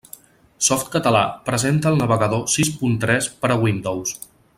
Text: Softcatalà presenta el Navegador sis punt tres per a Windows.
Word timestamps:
Softcatalà 0.67 1.21
presenta 1.49 1.91
el 1.91 1.99
Navegador 1.99 2.41
sis 2.57 2.73
punt 2.79 2.97
tres 3.05 3.29
per 3.45 3.53
a 3.57 3.59
Windows. 3.67 4.17